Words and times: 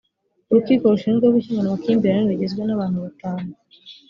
urukiko 0.49 0.83
rushinzwe 0.93 1.25
gukemura 1.35 1.65
amakimbirane 1.67 2.25
rugizwe 2.31 2.61
n’abantu 2.65 2.97
batanu 3.05 3.51